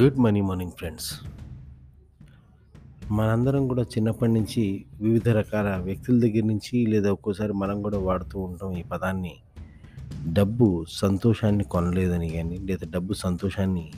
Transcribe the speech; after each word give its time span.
Good 0.00 0.18
money 0.18 0.40
morning 0.40 0.72
friends. 0.72 1.08
మనందరం 3.10 3.68
కూడా 3.68 3.82
చిన్నప్పటి 3.82 4.32
నుంచి 4.32 4.84
వివిధ 5.00 5.28
రకాల 5.28 5.76
వ్యక్తుల 5.76 6.20
దగ్గర 6.20 6.44
నుంచి 6.44 6.86
లేదా 6.86 7.12
ఒక్కోసారి 7.12 7.52
మనం 7.52 7.82
కూడా 7.82 7.98
వాడుతూ 7.98 8.40
ఉంటాం 8.40 8.76
ఈ 8.76 8.82
పదాన్ని. 8.82 9.34
డబ్బు 10.32 10.84
సంతోషాన్ని 10.88 11.64
కొనలేదని 11.64 12.28
కానీ 12.28 12.58
లేదా 12.58 12.86
డబ్బు 12.90 13.14
సంతోషాన్ని 13.14 13.92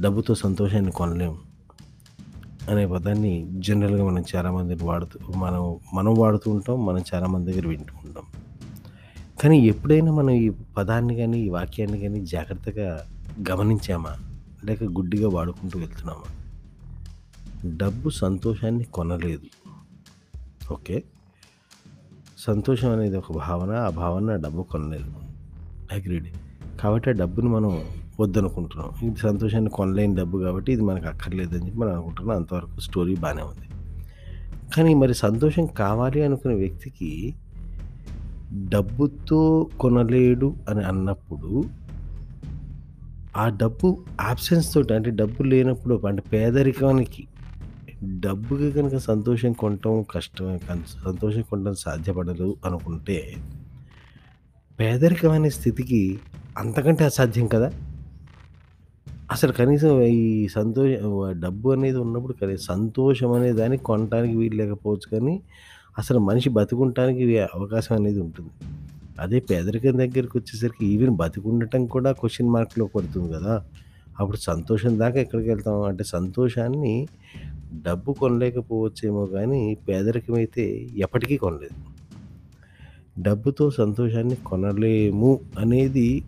డబ్బుతో 0.00 0.34
సంతోషాన్ని 0.34 0.92
కొనలేం 0.92 1.36
అనే 2.70 2.86
పదాన్ని 2.86 3.46
జనరల్గా 3.58 4.04
మనం 4.04 4.24
చాలామంది 4.36 4.84
వాడుతూ 4.84 5.18
మనం 5.36 5.78
మనం 5.94 6.14
వాడుతూ 6.14 6.50
ఉంటాం 6.50 6.86
మనం 6.86 7.04
చాలామంది 7.14 7.52
దగ్గర 7.52 7.68
వింటూ 7.68 7.94
ఉంటాం. 8.06 8.24
కానీ 9.42 9.66
ఎప్పుడైనా 9.66 10.12
మనం 10.12 10.30
ఈ 10.30 10.48
పదాన్ని 10.76 11.16
కానీ 11.16 11.40
ఈ 11.40 11.48
వాక్యాన్ని 11.48 12.00
కానీ 12.00 12.26
జాగ్రత్తగా 12.26 13.06
గమనించామా? 13.50 14.16
లేక 14.64 14.84
గుడ్డిగా 14.84 15.28
వాడుకుంటూ 15.28 15.78
వెళ్తున్నామా? 15.78 16.32
డబ్బు 17.76 18.10
సంతోషాన్ని 18.10 18.84
కొనలేదు. 18.84 19.72
ఓకే. 20.72 21.04
సంతోషం 22.38 22.90
అనేది 22.90 23.16
ఒక 23.16 23.32
భావన 23.32 23.70
ఆ 23.70 23.90
భావన 23.90 24.36
డబ్బు 24.36 24.62
కొనలేదు. 24.62 25.12
అగ్రీడ్ 25.92 26.26
కాబట్టి 26.80 27.10
ఆ 27.10 27.12
డబ్బుని 27.12 27.48
మనం 27.48 27.84
వద్దనుకుంటున్నాం. 28.20 29.08
ఇది 29.08 29.16
సంతోషాన్ని 29.16 29.70
కొనలేని 29.70 30.16
డబ్బు 30.16 30.38
కాబట్టి 30.38 30.72
ఇది 30.72 30.82
మనకు 30.82 31.06
అక్కర్లేదని 31.06 31.66
చెప్పి 31.66 31.78
మనం 31.78 31.92
అనుకుంటున్నాం. 31.92 32.36
అంతవరకు 32.36 32.80
స్టోరీ 32.80 33.14
బాగానే 33.14 33.42
ఉంది. 33.42 33.68
కానీ 34.76 34.94
మరి 34.94 35.14
సంతోషం 35.14 35.66
కావాలి 35.66 36.22
అనుకునే 36.22 36.54
వ్యక్తికి 36.54 37.34
డబ్బుతో 38.68 39.66
కొనలేడు 39.80 40.56
అని 40.68 40.84
అన్నప్పుడు 40.84 41.64
ఆ 43.36 43.48
డబ్బు 43.48 43.88
ఆబ్సెన్స్ 44.20 44.74
తోటి 44.74 44.94
అంటే 44.94 45.10
డబ్బు 45.10 45.42
లేనప్పుడు 45.42 46.06
అంటే 46.06 46.22
పేదరికానికి 46.32 47.22
డబ్బుకి 48.18 48.72
కనుక 48.72 48.96
సంతోషం 48.96 49.52
కొనటం 49.52 50.04
కష్టమే 50.10 50.58
కన్- 50.58 51.04
సంతోషం 51.04 51.42
కొనడం 51.42 51.74
సాధ్యపడదు 51.74 52.56
అనుకుంటే 52.64 53.36
పేదరికం 54.78 55.30
అనే 55.30 55.50
స్థితికి 55.50 56.00
అంతకంటే 56.58 57.04
అసాధ్యం 57.04 57.46
కదా? 57.46 57.68
అసలు 59.30 59.52
కనీసం 59.52 60.00
ఈ 60.02 60.48
సంతోష 60.48 60.90
డబ్బు 61.38 61.70
అనేది 61.70 61.98
ఉన్నప్పుడు 61.98 62.32
కనీసం 62.32 62.64
సంతోషం 62.64 63.32
అనే 63.32 63.52
దాన్ని 63.52 63.76
కొనడానికి 63.78 64.36
వీలు 64.36 64.54
లేకపోవచ్చు 64.54 65.08
కానీ 65.10 65.34
అసలు 65.98 66.18
మనిషి 66.18 66.48
బతుకుంటానికి 66.48 67.38
అవకాశం 67.40 67.96
అనేది 67.96 68.20
ఉంటుంది. 68.20 68.50
అదే 69.20 69.40
పేదరికం 69.40 69.98
దగ్గరికి 69.98 70.38
వచ్చేసరికి 70.38 70.86
ఈవెన్ 70.86 71.10
బతికుండటం 71.10 71.86
కూడా 71.86 72.12
క్వశ్చన్ 72.12 72.48
మార్క్లో 72.48 72.86
పడుతుంది 72.86 73.32
కదా. 73.32 73.64
అప్పుడు 74.20 74.36
సంతోషం 74.36 74.98
దాకా 74.98 75.20
ఎక్కడికి 75.20 75.48
వెళ్తాం? 75.48 75.82
అంటే 75.82 76.04
సంతోషాన్ని 76.04 77.08
డబ్బు 77.74 78.12
కొనలేకపోవచ్చేమో 78.12 79.26
కానీ 79.26 79.78
పేదరికం 79.88 80.34
అయితే 80.34 80.88
ఎప్పటికీ 80.96 81.36
కొనలేదు. 81.36 81.96
డబ్బుతో 83.22 83.70
సంతోషాన్ని 83.70 84.36
కొనలేము 84.36 85.40
అనేది 85.58 86.24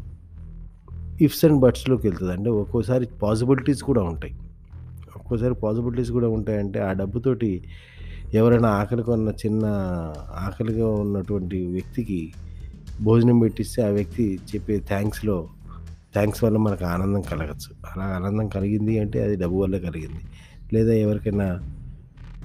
ఇఫ్స్ 1.21 1.45
అండ్ 1.45 1.61
బట్స్లోకి 1.61 2.07
వెళ్తుంది. 2.07 2.33
అంటే 2.33 2.51
ఒక్కోసారి 2.51 3.07
పాసిబిలిటీస్ 3.23 3.83
కూడా 3.83 4.03
ఉంటాయి. 4.03 4.35
ఒక్కోసారి 5.17 5.55
పాసిబిలిటీస్ 5.55 6.11
కూడా 6.11 6.29
ఉంటాయంటే 6.29 6.81
ఆ 6.81 6.93
డబ్బుతోటి 6.93 7.65
ఎవరైనా 8.35 8.69
ఆకలిగా 8.69 9.13
ఉన్న 9.13 9.29
చిన్న 9.29 9.65
ఆకలిగా 10.35 10.89
ఉన్నటువంటి 10.89 11.67
వ్యక్తికి 11.67 12.33
భోజనం 13.01 13.39
పెట్టిస్తే 13.39 13.83
ఆ 13.83 13.87
వ్యక్తి 13.87 14.41
చెప్పే 14.55 14.79
థ్యాంక్స్లో 14.79 15.49
థ్యాంక్స్ 16.15 16.45
వల్ల 16.45 16.57
మనకు 16.57 16.85
ఆనందం 16.85 17.21
కలగచ్చు. 17.21 17.71
అలా 17.91 18.05
ఆనందం 18.05 18.49
కలిగింది 18.49 18.99
అంటే 18.99 19.23
అది 19.23 19.37
డబ్బు 19.37 19.57
వల్ల 19.57 19.79
కలిగింది. 19.79 20.21
లేదా 20.73 20.93
ఎవరికైనా 20.93 21.61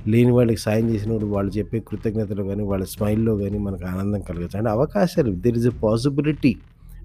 లేని 0.07 0.31
వాళ్ళకి 0.31 0.57
సాయం 0.57 0.89
చేసినప్పుడు 0.89 1.25
వాళ్ళు 1.25 1.51
చెప్పే 1.51 1.79
కృతజ్ఞతలో 1.79 2.43
కానీ 2.43 2.63
వాళ్ళ 2.63 2.83
స్మైల్లో 2.83 3.37
కానీ 3.37 3.57
మనకు 3.57 3.85
ఆనందం 3.85 4.19
కలగచ్చు. 4.19 4.57
అంటే 4.57 4.69
అవకాశాలు 4.69 5.31
దెర్ 5.31 5.57
ఇస్ 5.57 5.65
ఎ 5.65 5.69
పాసిబిలిటీ 5.69 6.55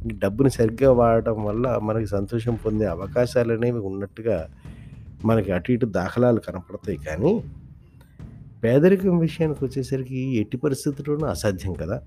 డబ్బుని 0.06 0.50
సరిగ్గా 0.50 0.92
వాడటం 0.92 1.44
వల్ల 1.44 1.78
మనకి 1.82 2.06
సంతోషం 2.06 2.54
పొందే 2.54 2.86
అవకాశాలు 2.86 3.52
అనేవి 3.52 3.78
ఉన్నట్టుగా 3.78 4.48
మనకి 5.24 5.52
అటు 5.52 5.72
ఇటు 5.72 5.86
దాఖలాలు 5.86 6.40
కనపడతాయి. 6.40 6.98
కానీ 6.98 7.44
పేదరికం 8.64 9.18
విషయానికి 9.18 9.64
వచ్చేసరికి 9.64 10.36
ఎట్టి 10.36 10.56
పరిస్థితుల్లోనూ 10.56 11.26
అసాధ్యం 11.26 11.72
కదా. 11.72 12.02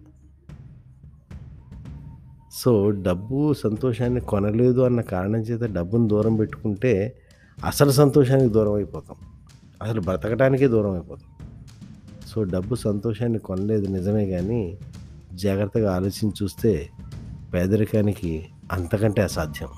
సో 2.52 2.90
డబ్బు 2.90 3.54
సంతోషాన్ని 3.54 4.22
కొనలేదు 4.22 4.80
అన్న 4.82 5.02
కారణం 5.02 5.40
చేత 5.40 5.72
డబ్బును 5.72 6.08
దూరం 6.08 6.36
పెట్టుకుంటే 6.36 7.18
అసలు 7.66 7.92
సంతోషానికి 7.92 8.54
దూరం 8.54 8.74
అయిపోతాం. 8.74 9.18
అసలు 9.84 10.02
బ్రతకడానికే 10.02 10.68
దూరం 10.68 10.92
అయిపోతాం. 10.92 11.48
సో 12.28 12.44
డబ్బు 12.44 12.76
సంతోషాన్ని 12.76 13.40
కొనలేదు 13.40 13.88
నిజమే 13.88 14.26
కానీ 14.26 14.78
జాగ్రత్తగా 15.34 15.96
ఆలోచించి 15.96 16.32
చూస్తే 16.44 16.90
పేదరికానికి 17.54 18.46
అంతకంటే 18.72 19.22
అసాధ్యం. 19.22 19.70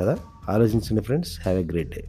కదా? 0.00 0.16
ఆలోచించండి 0.48 1.02
friends. 1.02 1.40
Have 1.40 1.58
a 1.58 1.64
great 1.64 1.94
day. 1.94 2.08